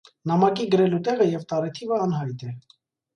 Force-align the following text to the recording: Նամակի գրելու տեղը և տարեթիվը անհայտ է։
Նամակի 0.29 0.63
գրելու 0.75 0.99
տեղը 1.07 1.27
և 1.27 1.43
տարեթիվը 1.53 1.99
անհայտ 2.07 2.47
է։ 2.49 2.55